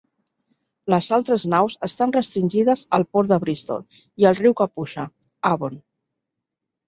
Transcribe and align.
Les 0.93 1.09
altres 1.17 1.43
naus 1.53 1.73
estan 1.87 2.13
restringides 2.15 2.83
al 2.99 3.05
port 3.17 3.33
de 3.33 3.37
Bristol 3.45 3.85
i 4.23 4.27
el 4.31 4.39
riu 4.41 4.55
que 4.61 4.69
puja, 4.79 5.05
Avon. 5.53 5.77